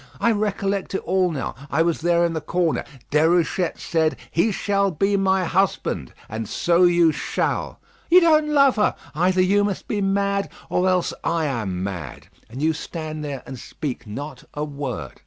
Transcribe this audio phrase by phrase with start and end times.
[0.19, 1.53] I recollect it all now.
[1.69, 6.85] I was there in the corner; Déruchette said, 'He shall be my husband;' and so
[6.85, 7.79] you shall.
[8.09, 8.95] You don't love her!
[9.13, 12.29] Either you must be mad, or else I am mad.
[12.49, 15.19] And you stand there, and speak not a word.